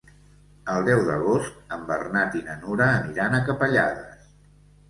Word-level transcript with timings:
El 0.75 0.85
deu 0.87 1.01
d'agost 1.09 1.59
en 1.77 1.83
Bernat 1.91 2.39
i 2.39 2.41
na 2.49 2.57
Nura 2.65 2.91
aniran 2.95 3.37
a 3.37 3.43
Capellades. 3.51 4.29